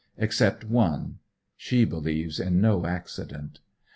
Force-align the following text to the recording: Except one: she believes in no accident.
Except 0.17 0.63
one: 0.65 1.19
she 1.55 1.85
believes 1.85 2.39
in 2.39 2.59
no 2.59 2.87
accident. 2.87 3.59